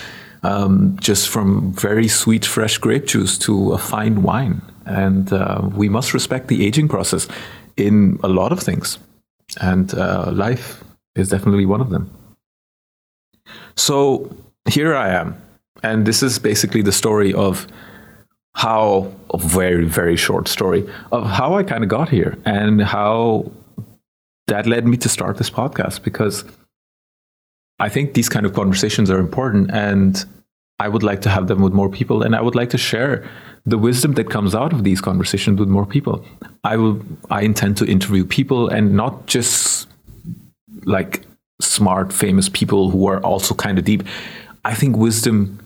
um, 0.43 0.97
just 1.01 1.29
from 1.29 1.73
very 1.73 2.09
sweet, 2.09 2.45
fresh 2.45 2.77
grape 2.77 3.07
juice 3.07 3.39
to 3.39 3.73
a 3.73 3.79
fine 3.79 4.23
wine. 4.23 4.61
And 4.85 5.33
uh, 5.33 5.71
we 5.75 5.89
must 5.89 6.13
respect 6.13 6.49
the 6.49 6.67
aging 6.67 6.89
process 6.89 7.27
in 7.79 8.19
a 8.23 8.29
lot 8.29 8.53
of 8.53 8.61
things. 8.61 8.99
And 9.61 9.95
uh, 9.95 10.31
life 10.33 10.85
is 11.15 11.31
definitely 11.31 11.65
one 11.65 11.81
of 11.81 11.89
them. 11.89 12.11
So 13.77 14.37
here 14.69 14.95
I 14.95 15.09
am 15.11 15.41
and 15.85 16.07
this 16.07 16.23
is 16.23 16.38
basically 16.38 16.81
the 16.81 16.93
story 16.93 17.35
of 17.35 17.67
how, 18.55 19.12
a 19.33 19.38
very, 19.38 19.85
very 19.85 20.17
short 20.17 20.49
story 20.49 20.88
of 21.12 21.26
how 21.26 21.55
I 21.55 21.62
kind 21.62 21.85
of 21.85 21.91
got 21.91 22.09
here 22.09 22.38
and 22.47 22.81
how 22.81 23.53
that 24.47 24.67
led 24.67 24.87
me 24.87 24.97
to 24.99 25.09
start 25.09 25.37
this 25.37 25.50
podcast 25.50 26.03
because 26.03 26.45
I 27.79 27.88
think 27.88 28.14
these 28.14 28.29
kind 28.29 28.47
of 28.47 28.55
conversations 28.55 29.11
are 29.11 29.19
important 29.19 29.71
and 29.73 30.25
I 30.79 30.88
would 30.88 31.03
like 31.03 31.21
to 31.23 31.31
have 31.31 31.49
them 31.49 31.61
with 31.61 31.73
more 31.73 31.91
people 31.91 32.23
and 32.23 32.35
I 32.35 32.41
would 32.41 32.55
like 32.55 32.71
to 32.71 32.79
share 32.79 33.29
the 33.67 33.79
wisdom 33.79 34.12
that 34.14 34.31
comes 34.31 34.55
out 34.55 34.73
of 34.73 34.85
these 34.85 35.00
conversations 35.00 35.59
with 35.59 35.69
more 35.69 35.87
people. 35.87 36.25
I 36.62 36.76
will 36.76 37.00
I 37.31 37.43
intend 37.43 37.76
to 37.79 37.87
interview 37.87 38.25
people 38.25 38.69
and 38.69 38.95
not 38.95 39.26
just 39.26 39.88
like 40.85 41.23
smart 41.61 42.12
famous 42.12 42.49
people 42.49 42.91
who 42.91 43.07
are 43.07 43.21
also 43.21 43.55
kind 43.55 43.79
of 43.79 43.85
deep. 43.85 44.03
I 44.64 44.75
think 44.75 44.97
wisdom 44.97 45.59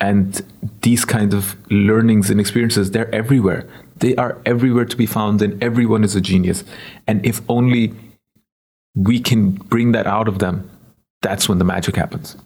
and 0.00 0.42
these 0.82 1.04
kind 1.04 1.34
of 1.34 1.56
learnings 1.70 2.30
and 2.30 2.40
experiences, 2.40 2.90
they're 2.90 3.14
everywhere. 3.14 3.66
They 3.96 4.16
are 4.16 4.40
everywhere 4.44 4.84
to 4.84 4.96
be 4.96 5.06
found, 5.06 5.40
and 5.40 5.62
everyone 5.62 6.04
is 6.04 6.14
a 6.14 6.20
genius. 6.20 6.64
And 7.06 7.24
if 7.24 7.40
only 7.48 7.94
we 8.94 9.20
can 9.20 9.52
bring 9.52 9.92
that 9.92 10.06
out 10.06 10.28
of 10.28 10.38
them, 10.38 10.68
that's 11.22 11.48
when 11.48 11.58
the 11.58 11.64
magic 11.64 11.96
happens. 11.96 12.36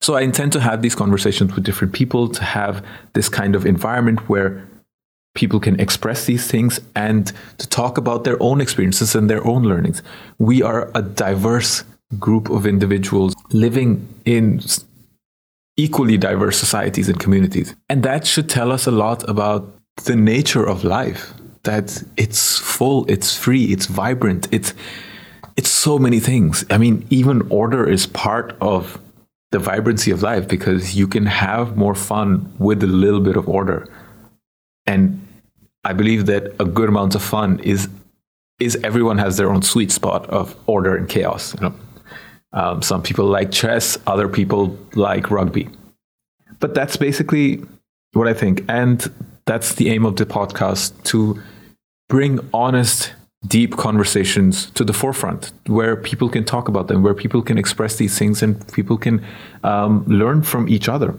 So 0.00 0.14
I 0.14 0.20
intend 0.20 0.52
to 0.52 0.60
have 0.60 0.82
these 0.82 0.94
conversations 0.94 1.54
with 1.54 1.64
different 1.64 1.94
people, 1.94 2.28
to 2.28 2.44
have 2.44 2.84
this 3.14 3.28
kind 3.28 3.54
of 3.54 3.64
environment 3.64 4.28
where 4.28 4.66
people 5.34 5.60
can 5.60 5.78
express 5.80 6.26
these 6.26 6.46
things 6.46 6.80
and 6.94 7.32
to 7.58 7.68
talk 7.68 7.96
about 7.98 8.24
their 8.24 8.40
own 8.42 8.60
experiences 8.60 9.14
and 9.14 9.28
their 9.28 9.44
own 9.46 9.62
learnings. 9.64 10.02
We 10.38 10.62
are 10.62 10.90
a 10.94 11.02
diverse 11.02 11.84
group 12.18 12.50
of 12.50 12.66
individuals 12.66 13.34
living 13.50 14.06
in 14.24 14.60
equally 15.76 16.16
diverse 16.16 16.58
societies 16.58 17.08
and 17.08 17.18
communities. 17.18 17.74
And 17.88 18.02
that 18.02 18.26
should 18.26 18.48
tell 18.48 18.70
us 18.70 18.86
a 18.86 18.90
lot 18.90 19.28
about 19.28 19.74
the 20.04 20.16
nature 20.16 20.66
of 20.66 20.84
life 20.84 21.34
that 21.64 22.02
it's 22.16 22.58
full, 22.58 23.04
it's 23.08 23.36
free, 23.36 23.64
it's 23.72 23.86
vibrant, 23.86 24.48
it's 24.52 24.74
it's 25.56 25.70
so 25.70 25.98
many 25.98 26.18
things. 26.18 26.64
I 26.68 26.78
mean, 26.78 27.06
even 27.10 27.42
order 27.48 27.88
is 27.88 28.06
part 28.06 28.56
of 28.60 29.00
the 29.52 29.60
vibrancy 29.60 30.10
of 30.10 30.20
life 30.20 30.48
because 30.48 30.96
you 30.96 31.06
can 31.06 31.26
have 31.26 31.76
more 31.76 31.94
fun 31.94 32.52
with 32.58 32.82
a 32.82 32.88
little 32.88 33.20
bit 33.20 33.36
of 33.36 33.48
order. 33.48 33.86
And 34.84 35.24
I 35.84 35.92
believe 35.92 36.26
that 36.26 36.54
a 36.58 36.64
good 36.64 36.88
amount 36.88 37.14
of 37.14 37.22
fun 37.22 37.60
is 37.60 37.88
is 38.60 38.76
everyone 38.82 39.18
has 39.18 39.36
their 39.36 39.50
own 39.50 39.62
sweet 39.62 39.90
spot 39.90 40.28
of 40.30 40.56
order 40.66 40.96
and 40.96 41.08
chaos. 41.08 41.54
You 41.54 41.60
know, 41.60 41.74
um, 42.54 42.82
some 42.82 43.02
people 43.02 43.26
like 43.26 43.50
chess, 43.50 43.98
other 44.06 44.28
people 44.28 44.78
like 44.94 45.30
rugby. 45.30 45.68
But 46.60 46.74
that's 46.74 46.96
basically 46.96 47.62
what 48.12 48.28
I 48.28 48.32
think. 48.32 48.64
And 48.68 49.04
that's 49.44 49.74
the 49.74 49.90
aim 49.90 50.06
of 50.06 50.16
the 50.16 50.24
podcast 50.24 51.02
to 51.04 51.42
bring 52.08 52.38
honest, 52.54 53.12
deep 53.46 53.76
conversations 53.76 54.70
to 54.70 54.84
the 54.84 54.92
forefront 54.92 55.52
where 55.66 55.96
people 55.96 56.28
can 56.28 56.44
talk 56.44 56.68
about 56.68 56.88
them, 56.88 57.02
where 57.02 57.14
people 57.14 57.42
can 57.42 57.58
express 57.58 57.96
these 57.96 58.18
things 58.18 58.42
and 58.42 58.72
people 58.72 58.96
can 58.96 59.24
um, 59.62 60.04
learn 60.06 60.42
from 60.42 60.68
each 60.68 60.88
other. 60.88 61.14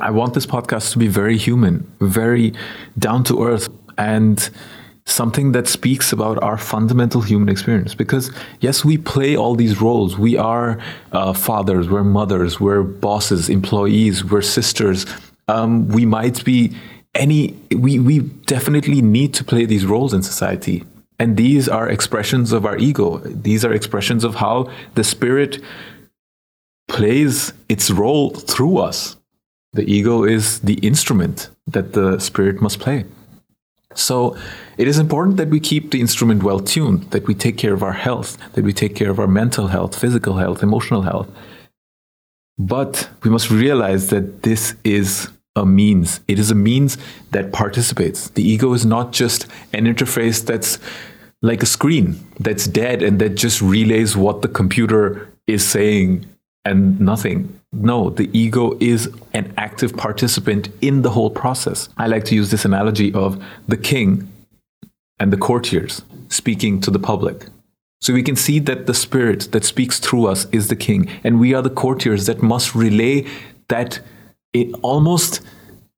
I 0.00 0.10
want 0.10 0.34
this 0.34 0.46
podcast 0.46 0.92
to 0.92 0.98
be 0.98 1.06
very 1.06 1.36
human, 1.36 1.86
very 2.00 2.54
down 2.98 3.22
to 3.24 3.44
earth, 3.44 3.68
and 3.98 4.50
something 5.04 5.52
that 5.52 5.66
speaks 5.66 6.12
about 6.12 6.42
our 6.42 6.56
fundamental 6.56 7.20
human 7.20 7.48
experience. 7.48 7.94
Because, 7.94 8.30
yes, 8.60 8.84
we 8.84 8.98
play 8.98 9.36
all 9.36 9.54
these 9.54 9.80
roles. 9.80 10.16
We 10.18 10.36
are 10.36 10.78
uh, 11.12 11.32
fathers, 11.32 11.88
we're 11.88 12.04
mothers, 12.04 12.60
we're 12.60 12.82
bosses, 12.82 13.48
employees, 13.48 14.24
we're 14.24 14.42
sisters. 14.42 15.06
Um, 15.48 15.88
we 15.88 16.06
might 16.06 16.44
be 16.44 16.74
any, 17.14 17.54
we, 17.74 17.98
we 17.98 18.20
definitely 18.20 19.02
need 19.02 19.34
to 19.34 19.44
play 19.44 19.64
these 19.66 19.84
roles 19.84 20.14
in 20.14 20.22
society. 20.22 20.84
And 21.18 21.36
these 21.36 21.68
are 21.68 21.88
expressions 21.88 22.52
of 22.52 22.64
our 22.64 22.76
ego. 22.78 23.18
These 23.18 23.64
are 23.64 23.72
expressions 23.72 24.24
of 24.24 24.36
how 24.36 24.70
the 24.94 25.04
spirit 25.04 25.62
plays 26.88 27.52
its 27.68 27.90
role 27.90 28.30
through 28.30 28.78
us. 28.78 29.16
The 29.72 29.84
ego 29.90 30.24
is 30.24 30.60
the 30.60 30.74
instrument 30.74 31.48
that 31.66 31.92
the 31.92 32.18
spirit 32.18 32.60
must 32.60 32.80
play. 32.80 33.04
So 33.94 34.36
it 34.78 34.88
is 34.88 34.98
important 34.98 35.36
that 35.36 35.48
we 35.48 35.60
keep 35.60 35.90
the 35.90 36.00
instrument 36.00 36.42
well 36.42 36.60
tuned, 36.60 37.10
that 37.10 37.26
we 37.26 37.34
take 37.34 37.56
care 37.56 37.74
of 37.74 37.82
our 37.82 37.92
health, 37.92 38.38
that 38.52 38.64
we 38.64 38.72
take 38.72 38.94
care 38.94 39.10
of 39.10 39.18
our 39.18 39.26
mental 39.26 39.68
health, 39.68 39.98
physical 39.98 40.36
health, 40.36 40.62
emotional 40.62 41.02
health. 41.02 41.28
But 42.58 43.08
we 43.22 43.30
must 43.30 43.50
realize 43.50 44.10
that 44.10 44.42
this 44.42 44.74
is 44.84 45.28
a 45.56 45.66
means. 45.66 46.20
It 46.28 46.38
is 46.38 46.50
a 46.50 46.54
means 46.54 46.96
that 47.30 47.52
participates. 47.52 48.30
The 48.30 48.42
ego 48.42 48.72
is 48.72 48.86
not 48.86 49.12
just 49.12 49.46
an 49.72 49.84
interface 49.84 50.44
that's 50.44 50.78
like 51.42 51.62
a 51.62 51.66
screen 51.66 52.24
that's 52.38 52.66
dead 52.66 53.02
and 53.02 53.18
that 53.18 53.34
just 53.34 53.60
relays 53.60 54.16
what 54.16 54.42
the 54.42 54.48
computer 54.48 55.28
is 55.46 55.66
saying 55.66 56.24
and 56.64 57.00
nothing. 57.00 57.60
No, 57.72 58.10
the 58.10 58.30
ego 58.38 58.76
is 58.80 59.10
an 59.32 59.52
active 59.56 59.96
participant 59.96 60.68
in 60.80 61.02
the 61.02 61.10
whole 61.10 61.30
process. 61.30 61.88
I 61.96 62.06
like 62.06 62.24
to 62.26 62.34
use 62.34 62.50
this 62.50 62.64
analogy 62.64 63.12
of 63.14 63.42
the 63.66 63.76
king 63.76 64.30
and 65.18 65.32
the 65.32 65.36
courtiers 65.36 66.02
speaking 66.28 66.80
to 66.82 66.90
the 66.90 66.98
public. 66.98 67.46
So 68.00 68.12
we 68.12 68.22
can 68.22 68.36
see 68.36 68.58
that 68.60 68.86
the 68.86 68.94
spirit 68.94 69.52
that 69.52 69.64
speaks 69.64 70.00
through 70.00 70.26
us 70.26 70.46
is 70.50 70.68
the 70.68 70.76
king, 70.76 71.08
and 71.22 71.38
we 71.38 71.54
are 71.54 71.62
the 71.62 71.70
courtiers 71.70 72.26
that 72.26 72.42
must 72.42 72.74
relay 72.74 73.26
that 73.68 74.00
almost 74.82 75.40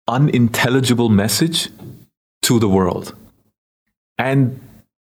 unintelligible 0.07 1.09
message 1.09 1.71
to 2.43 2.59
the 2.59 2.69
world. 2.69 3.15
And 4.19 4.61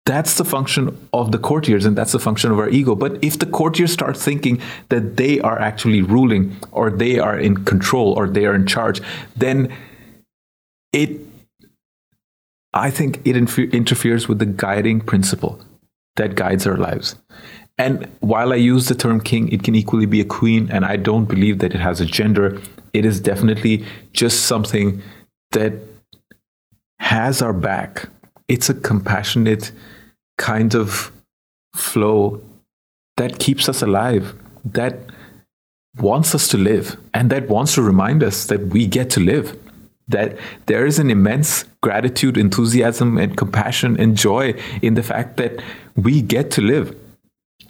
that's 0.06 0.34
the 0.38 0.44
function 0.44 0.96
of 1.12 1.32
the 1.32 1.38
courtiers 1.38 1.84
and 1.84 1.98
that's 1.98 2.12
the 2.12 2.18
function 2.18 2.50
of 2.52 2.58
our 2.58 2.70
ego. 2.70 2.94
But 2.94 3.22
if 3.22 3.38
the 3.38 3.46
courtiers 3.46 3.92
start 3.92 4.16
thinking 4.16 4.62
that 4.88 5.16
they 5.16 5.40
are 5.40 5.58
actually 5.58 6.00
ruling 6.00 6.56
or 6.70 6.90
they 6.90 7.18
are 7.18 7.38
in 7.38 7.64
control 7.64 8.12
or 8.12 8.28
they 8.28 8.46
are 8.46 8.54
in 8.54 8.66
charge, 8.66 9.02
then 9.36 9.72
it, 10.92 11.20
I 12.72 12.88
think 12.90 13.20
it 13.26 13.36
interferes 13.36 14.28
with 14.28 14.38
the 14.38 14.46
guiding 14.46 15.00
principle 15.00 15.60
that 16.14 16.36
guides 16.36 16.66
our 16.66 16.76
lives. 16.76 17.16
And 17.76 18.08
while 18.20 18.52
I 18.52 18.56
use 18.56 18.86
the 18.86 18.94
term 18.94 19.20
king, 19.20 19.50
it 19.50 19.64
can 19.64 19.74
equally 19.74 20.06
be 20.06 20.20
a 20.20 20.24
queen, 20.24 20.70
and 20.70 20.84
I 20.84 20.96
don't 20.96 21.26
believe 21.26 21.58
that 21.58 21.74
it 21.74 21.80
has 21.80 22.00
a 22.00 22.06
gender. 22.06 22.58
It 22.94 23.04
is 23.04 23.20
definitely 23.20 23.84
just 24.14 24.46
something 24.46 25.02
that 25.50 25.74
has 27.00 27.42
our 27.42 27.52
back. 27.52 28.08
It's 28.48 28.70
a 28.70 28.74
compassionate, 28.74 29.72
kind 30.38 30.74
of 30.74 31.12
flow 31.74 32.40
that 33.16 33.38
keeps 33.38 33.68
us 33.68 33.82
alive, 33.82 34.34
that 34.64 34.98
wants 35.98 36.34
us 36.34 36.48
to 36.48 36.58
live, 36.58 36.96
and 37.14 37.30
that 37.30 37.48
wants 37.48 37.74
to 37.74 37.82
remind 37.82 38.22
us 38.22 38.46
that 38.46 38.66
we 38.68 38.86
get 38.86 39.10
to 39.10 39.20
live. 39.20 39.58
That 40.08 40.38
there 40.66 40.86
is 40.86 40.98
an 40.98 41.10
immense 41.10 41.64
gratitude, 41.82 42.36
enthusiasm, 42.36 43.18
and 43.18 43.36
compassion 43.36 43.98
and 43.98 44.16
joy 44.16 44.54
in 44.80 44.94
the 44.94 45.02
fact 45.02 45.36
that 45.38 45.60
we 45.96 46.22
get 46.22 46.50
to 46.52 46.60
live 46.60 46.94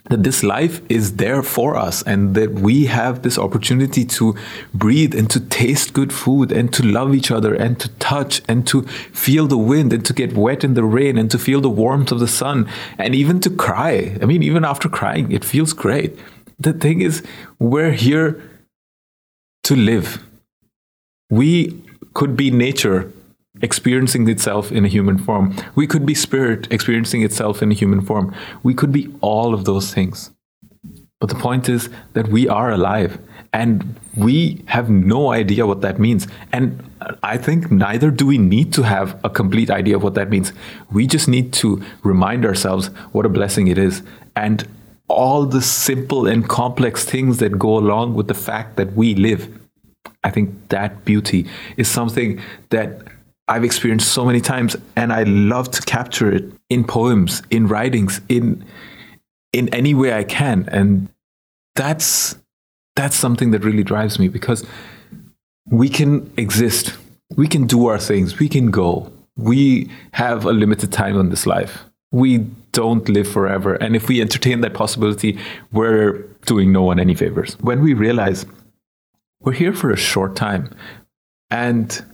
that 0.09 0.23
this 0.23 0.43
life 0.43 0.81
is 0.89 1.17
there 1.17 1.43
for 1.43 1.77
us 1.77 2.03
and 2.03 2.35
that 2.35 2.53
we 2.53 2.87
have 2.87 3.23
this 3.23 3.39
opportunity 3.39 4.05
to 4.05 4.35
breathe 4.73 5.15
and 5.15 5.29
to 5.31 5.41
taste 5.41 5.93
good 5.93 6.13
food 6.13 6.53
and 6.53 6.73
to 6.73 6.85
love 6.85 7.15
each 7.15 7.31
other 7.31 7.55
and 7.55 7.81
to 7.81 7.89
touch 7.99 8.41
and 8.49 8.67
to 8.67 8.83
feel 9.13 9.47
the 9.47 9.59
wind 9.59 9.93
and 9.93 10.05
to 10.07 10.13
get 10.13 10.35
wet 10.35 10.63
in 10.63 10.75
the 10.75 10.85
rain 10.85 11.19
and 11.19 11.31
to 11.31 11.39
feel 11.39 11.61
the 11.61 11.71
warmth 11.71 12.13
of 12.13 12.21
the 12.21 12.29
sun 12.29 12.69
and 12.99 13.15
even 13.15 13.41
to 13.41 13.51
cry. 13.51 14.17
I 14.23 14.27
mean, 14.27 14.43
even 14.43 14.65
after 14.65 14.89
crying, 14.89 15.33
it 15.33 15.45
feels 15.45 15.73
great. 15.73 16.17
The 16.59 16.73
thing 16.73 17.01
is, 17.01 17.23
we're 17.59 17.93
here 17.93 18.43
to 19.65 19.75
live. 19.75 20.23
We 21.31 21.83
could 22.15 22.37
be 22.37 22.51
nature 22.51 23.13
experiencing 23.63 24.29
itself 24.29 24.71
in 24.71 24.85
a 24.85 24.89
human 24.89 25.19
form. 25.19 25.57
We 25.75 25.87
could 25.87 26.07
be 26.07 26.15
spirit 26.15 26.71
experiencing 26.71 27.23
itself 27.23 27.63
in 27.63 27.71
a 27.71 27.75
human 27.75 28.01
form. 28.01 28.35
We 28.63 28.75
could 28.75 28.93
be 28.93 29.13
all 29.21 29.55
of 29.55 29.65
those 29.65 29.93
things. 29.93 30.31
But 31.21 31.31
the 31.31 31.37
point 31.37 31.69
is 31.69 31.89
that 32.13 32.29
we 32.29 32.47
are 32.47 32.71
alive 32.71 33.19
and 33.53 33.99
we 34.17 34.63
have 34.67 34.91
no 34.91 35.33
idea 35.33 35.67
what 35.67 35.81
that 35.81 35.99
means. 35.99 36.29
And 36.53 36.83
I 37.23 37.39
think 37.39 37.71
neither 37.71 38.11
do 38.11 38.27
we 38.27 38.37
need 38.37 38.73
to 38.75 38.83
have 38.83 39.19
a 39.25 39.31
complete 39.31 39.71
idea 39.71 39.97
of 39.97 40.03
what 40.03 40.15
that 40.15 40.29
means. 40.29 40.53
We 40.93 41.07
just 41.07 41.27
need 41.27 41.55
to 41.55 41.83
remind 42.03 42.45
ourselves 42.45 42.89
what 43.13 43.25
a 43.25 43.31
blessing 43.31 43.69
it 43.69 43.79
is 43.79 44.03
and 44.35 44.69
all 45.09 45.47
the 45.47 45.63
simple 45.63 46.27
and 46.27 46.47
complex 46.47 47.05
things 47.05 47.39
that 47.39 47.59
go 47.59 47.79
along 47.79 48.15
with 48.15 48.29
the 48.29 48.35
fact 48.35 48.77
that 48.77 48.93
we 48.93 49.15
live. 49.15 49.49
I 50.23 50.31
think 50.31 50.69
that 50.69 51.05
beauty 51.05 51.49
is 51.77 51.89
something 51.89 52.41
that 52.71 53.03
I've 53.49 53.65
experienced 53.65 54.09
so 54.13 54.25
many 54.25 54.41
times, 54.41 54.77
and 54.97 55.13
I 55.13 55.23
love 55.23 55.71
to 55.73 55.83
capture 55.83 56.33
it 56.33 56.45
in 56.69 56.85
poems, 56.85 57.43
in 57.51 57.69
writings, 57.69 58.21
in 58.29 58.65
in 59.53 59.73
any 59.73 59.95
way 59.95 60.13
I 60.13 60.25
can, 60.25 60.69
and 60.71 61.09
that's 61.77 62.37
that's 62.97 63.17
something 63.17 63.53
that 63.53 63.65
really 63.65 63.85
drives 63.85 64.19
me 64.19 64.29
because 64.29 64.67
we 65.71 65.89
can 65.89 66.31
exist, 66.37 66.97
we 67.37 67.47
can 67.47 67.67
do 67.67 67.87
our 67.87 67.99
things, 67.99 68.39
we 68.39 68.49
can 68.49 68.71
go. 68.71 69.13
We 69.37 69.91
have 70.13 70.45
a 70.45 70.53
limited 70.53 70.93
time 70.93 71.19
on 71.19 71.29
this 71.29 71.47
life. 71.47 71.85
We 72.11 72.39
don't 72.73 73.09
live 73.09 73.29
forever, 73.29 73.75
and 73.75 73.95
if 73.95 74.09
we 74.09 74.21
entertain 74.21 74.61
that 74.63 74.75
possibility, 74.75 75.39
we're 75.73 76.25
doing 76.47 76.73
no 76.73 76.83
one 76.83 76.99
any 76.99 77.15
favors. 77.15 77.55
When 77.61 77.81
we 77.81 77.95
realize 77.95 78.45
we're 79.41 79.53
here 79.53 79.73
for 79.73 79.91
a 79.91 79.97
short 79.97 80.35
time, 80.35 80.75
and 81.51 82.05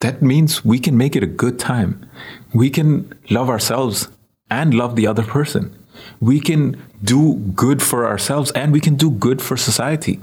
that 0.00 0.22
means 0.22 0.64
we 0.64 0.78
can 0.78 0.96
make 0.96 1.16
it 1.16 1.22
a 1.22 1.26
good 1.26 1.58
time. 1.58 2.08
We 2.54 2.70
can 2.70 3.12
love 3.30 3.48
ourselves 3.48 4.08
and 4.50 4.74
love 4.74 4.96
the 4.96 5.06
other 5.06 5.24
person. 5.24 5.74
We 6.20 6.40
can 6.40 6.80
do 7.02 7.34
good 7.54 7.82
for 7.82 8.06
ourselves 8.06 8.50
and 8.52 8.72
we 8.72 8.80
can 8.80 8.96
do 8.96 9.10
good 9.10 9.42
for 9.42 9.56
society. 9.56 10.20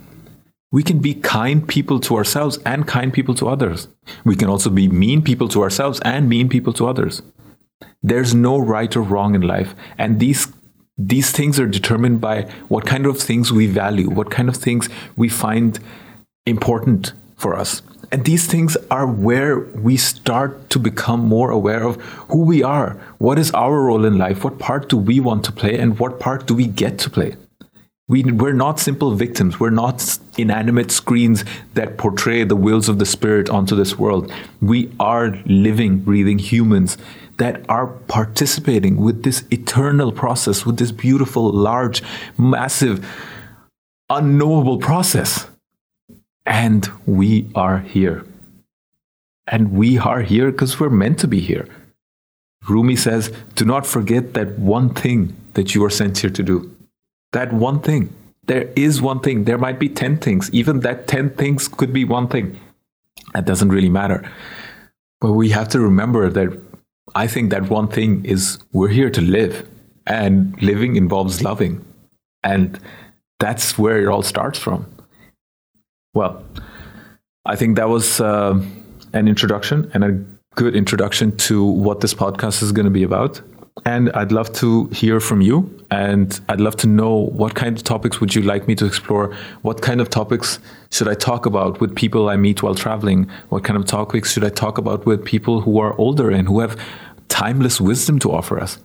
We 0.71 0.83
can 0.83 0.99
be 0.99 1.13
kind 1.13 1.67
people 1.67 1.99
to 2.01 2.15
ourselves 2.15 2.57
and 2.65 2.87
kind 2.87 3.13
people 3.13 3.35
to 3.35 3.47
others. 3.47 3.87
We 4.23 4.35
can 4.35 4.49
also 4.49 4.69
be 4.69 4.87
mean 4.87 5.21
people 5.21 5.47
to 5.49 5.61
ourselves 5.61 5.99
and 6.01 6.27
mean 6.27 6.49
people 6.49 6.73
to 6.73 6.87
others. 6.87 7.21
There's 8.01 8.33
no 8.33 8.57
right 8.57 8.95
or 8.95 9.01
wrong 9.01 9.35
in 9.35 9.41
life. 9.41 9.75
And 9.97 10.19
these 10.19 10.47
these 10.97 11.31
things 11.31 11.59
are 11.59 11.67
determined 11.67 12.21
by 12.21 12.43
what 12.69 12.85
kind 12.85 13.05
of 13.05 13.19
things 13.19 13.51
we 13.51 13.67
value, 13.67 14.09
what 14.09 14.31
kind 14.31 14.47
of 14.47 14.55
things 14.55 14.87
we 15.17 15.27
find 15.27 15.77
important 16.45 17.11
for 17.35 17.57
us. 17.57 17.81
And 18.11 18.25
these 18.25 18.47
things 18.47 18.77
are 18.89 19.07
where 19.07 19.59
we 19.59 19.97
start 19.97 20.69
to 20.69 20.79
become 20.79 21.21
more 21.21 21.51
aware 21.51 21.83
of 21.83 21.95
who 22.29 22.43
we 22.43 22.63
are. 22.63 22.97
What 23.17 23.39
is 23.39 23.51
our 23.51 23.81
role 23.81 24.05
in 24.05 24.17
life? 24.17 24.43
What 24.43 24.59
part 24.59 24.89
do 24.89 24.97
we 24.97 25.19
want 25.19 25.43
to 25.45 25.51
play? 25.51 25.77
And 25.77 25.99
what 25.99 26.19
part 26.19 26.47
do 26.47 26.53
we 26.55 26.67
get 26.67 26.97
to 26.99 27.09
play? 27.09 27.35
We, 28.07 28.23
we're 28.23 28.53
not 28.53 28.79
simple 28.79 29.15
victims. 29.15 29.59
We're 29.59 29.71
not 29.71 30.19
inanimate 30.37 30.91
screens 30.91 31.43
that 31.73 31.97
portray 31.97 32.43
the 32.43 32.55
wills 32.55 32.87
of 32.87 32.99
the 32.99 33.05
spirit 33.05 33.49
onto 33.49 33.75
this 33.75 33.97
world. 33.97 34.31
We 34.61 34.91
are 34.99 35.29
living, 35.45 35.99
breathing 35.99 36.37
humans 36.37 36.99
that 37.37 37.65
are 37.67 37.87
participating 37.87 38.97
with 38.97 39.23
this 39.23 39.43
eternal 39.49 40.11
process, 40.11 40.65
with 40.65 40.77
this 40.77 40.91
beautiful, 40.91 41.51
large, 41.51 42.03
massive, 42.37 43.05
unknowable 44.09 44.77
process. 44.77 45.47
And 46.45 46.89
we 47.05 47.49
are 47.55 47.79
here. 47.79 48.25
And 49.47 49.73
we 49.73 49.97
are 49.97 50.21
here 50.21 50.51
because 50.51 50.79
we're 50.79 50.89
meant 50.89 51.19
to 51.19 51.27
be 51.27 51.39
here. 51.39 51.67
Rumi 52.67 52.95
says, 52.95 53.31
Do 53.55 53.65
not 53.65 53.85
forget 53.85 54.33
that 54.33 54.57
one 54.57 54.93
thing 54.93 55.35
that 55.53 55.75
you 55.75 55.83
are 55.83 55.89
sent 55.89 56.17
here 56.19 56.29
to 56.29 56.43
do. 56.43 56.75
That 57.31 57.53
one 57.53 57.79
thing. 57.81 58.13
There 58.47 58.71
is 58.75 59.01
one 59.01 59.19
thing. 59.19 59.45
There 59.45 59.57
might 59.57 59.79
be 59.79 59.89
10 59.89 60.17
things. 60.17 60.51
Even 60.51 60.81
that 60.81 61.07
10 61.07 61.31
things 61.31 61.67
could 61.67 61.91
be 61.91 62.05
one 62.05 62.27
thing. 62.27 62.59
That 63.33 63.45
doesn't 63.45 63.69
really 63.69 63.89
matter. 63.89 64.29
But 65.19 65.33
we 65.33 65.49
have 65.49 65.69
to 65.69 65.79
remember 65.79 66.29
that 66.29 66.59
I 67.15 67.27
think 67.27 67.49
that 67.51 67.69
one 67.69 67.87
thing 67.87 68.25
is 68.25 68.59
we're 68.71 68.89
here 68.89 69.09
to 69.09 69.21
live. 69.21 69.67
And 70.07 70.61
living 70.61 70.95
involves 70.95 71.41
loving. 71.41 71.83
And 72.43 72.79
that's 73.39 73.77
where 73.77 73.99
it 74.01 74.07
all 74.07 74.21
starts 74.21 74.59
from. 74.59 74.85
Well, 76.15 76.41
I 77.45 77.57
think 77.57 77.75
that 77.75 77.89
was 77.89 78.21
uh, 78.21 78.59
an 79.13 79.27
introduction 79.27 79.91
and 79.93 80.03
a 80.03 80.11
good 80.55 80.73
introduction 80.73 81.35
to 81.37 81.63
what 81.63 81.99
this 81.99 82.13
podcast 82.13 82.63
is 82.63 82.71
going 82.71 82.85
to 82.85 82.91
be 82.91 83.03
about. 83.03 83.41
And 83.85 84.09
I'd 84.13 84.31
love 84.31 84.53
to 84.53 84.85
hear 84.87 85.19
from 85.19 85.41
you. 85.41 85.69
And 85.91 86.39
I'd 86.47 86.61
love 86.61 86.77
to 86.77 86.87
know 86.87 87.13
what 87.13 87.55
kind 87.55 87.75
of 87.75 87.83
topics 87.83 88.21
would 88.21 88.33
you 88.33 88.41
like 88.41 88.65
me 88.65 88.75
to 88.75 88.85
explore? 88.85 89.35
What 89.63 89.81
kind 89.81 89.99
of 89.99 90.09
topics 90.09 90.59
should 90.89 91.09
I 91.09 91.15
talk 91.15 91.45
about 91.45 91.81
with 91.81 91.93
people 91.93 92.29
I 92.29 92.37
meet 92.37 92.63
while 92.63 92.75
traveling? 92.75 93.29
What 93.49 93.65
kind 93.65 93.77
of 93.77 93.85
topics 93.85 94.31
should 94.31 94.45
I 94.45 94.49
talk 94.49 94.77
about 94.77 95.05
with 95.05 95.25
people 95.25 95.59
who 95.59 95.79
are 95.79 95.93
older 95.97 96.31
and 96.31 96.47
who 96.47 96.61
have 96.61 96.79
timeless 97.27 97.81
wisdom 97.81 98.19
to 98.19 98.31
offer 98.31 98.57
us? 98.57 98.77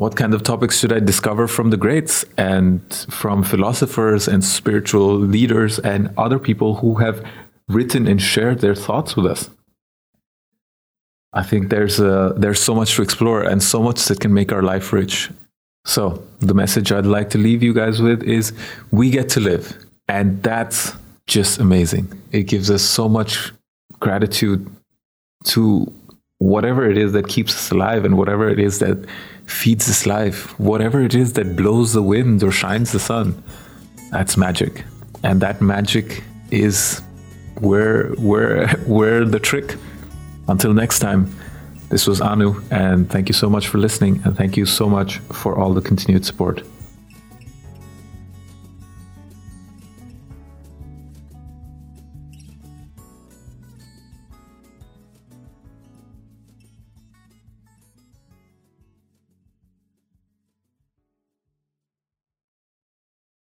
What 0.00 0.16
kind 0.16 0.32
of 0.32 0.42
topics 0.42 0.78
should 0.78 0.94
I 0.94 1.00
discover 1.00 1.46
from 1.46 1.68
the 1.68 1.76
greats 1.76 2.24
and 2.38 2.80
from 3.10 3.42
philosophers 3.42 4.26
and 4.26 4.42
spiritual 4.42 5.14
leaders 5.14 5.78
and 5.78 6.08
other 6.16 6.38
people 6.38 6.76
who 6.76 6.94
have 6.94 7.22
written 7.68 8.06
and 8.08 8.18
shared 8.18 8.60
their 8.60 8.74
thoughts 8.74 9.14
with 9.14 9.26
us? 9.26 9.50
I 11.34 11.42
think 11.42 11.68
there's 11.68 12.00
a, 12.00 12.32
there's 12.34 12.62
so 12.62 12.74
much 12.74 12.96
to 12.96 13.02
explore 13.02 13.42
and 13.42 13.62
so 13.62 13.82
much 13.82 14.06
that 14.06 14.20
can 14.20 14.32
make 14.32 14.52
our 14.52 14.62
life 14.62 14.90
rich. 14.90 15.28
So, 15.84 16.24
the 16.38 16.54
message 16.54 16.90
I'd 16.92 17.04
like 17.04 17.28
to 17.30 17.38
leave 17.38 17.62
you 17.62 17.74
guys 17.74 18.00
with 18.00 18.22
is 18.22 18.54
we 18.90 19.10
get 19.10 19.28
to 19.30 19.40
live. 19.40 19.76
And 20.08 20.42
that's 20.42 20.94
just 21.26 21.58
amazing. 21.58 22.10
It 22.32 22.44
gives 22.44 22.70
us 22.70 22.82
so 22.82 23.06
much 23.06 23.52
gratitude 23.98 24.66
to 25.52 25.92
whatever 26.40 26.90
it 26.90 26.96
is 26.96 27.12
that 27.12 27.28
keeps 27.28 27.54
us 27.54 27.70
alive 27.70 28.04
and 28.04 28.16
whatever 28.16 28.48
it 28.48 28.58
is 28.58 28.78
that 28.78 28.96
feeds 29.44 29.88
us 29.88 30.06
life, 30.06 30.58
whatever 30.58 31.02
it 31.02 31.14
is 31.14 31.34
that 31.34 31.54
blows 31.54 31.92
the 31.92 32.02
wind 32.02 32.42
or 32.42 32.50
shines 32.50 32.92
the 32.92 32.98
sun, 32.98 33.40
that's 34.10 34.36
magic. 34.36 34.84
And 35.22 35.40
that 35.42 35.60
magic 35.60 36.24
is 36.50 37.02
where 37.60 38.08
where 38.14 38.68
where 38.86 39.24
the 39.24 39.38
trick. 39.38 39.76
Until 40.48 40.72
next 40.72 40.98
time, 40.98 41.30
this 41.90 42.06
was 42.06 42.20
Anu, 42.20 42.60
and 42.70 43.08
thank 43.08 43.28
you 43.28 43.34
so 43.34 43.48
much 43.48 43.68
for 43.68 43.78
listening, 43.78 44.20
and 44.24 44.36
thank 44.36 44.56
you 44.56 44.66
so 44.66 44.88
much 44.88 45.18
for 45.40 45.56
all 45.56 45.74
the 45.74 45.82
continued 45.82 46.24
support. 46.24 46.62